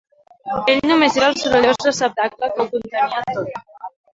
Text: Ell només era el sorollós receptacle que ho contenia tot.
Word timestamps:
Ell 0.71 0.79
només 0.91 1.17
era 1.19 1.27
el 1.33 1.37
sorollós 1.41 1.85
receptacle 1.89 2.51
que 2.57 2.67
ho 2.67 2.69
contenia 2.73 3.25
tot. 3.29 3.73